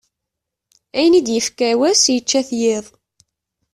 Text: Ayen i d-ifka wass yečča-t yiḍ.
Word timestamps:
Ayen 0.97 1.17
i 1.19 1.21
d-ifka 1.25 1.69
wass 1.79 2.03
yečča-t 2.13 2.49
yiḍ. 2.61 2.85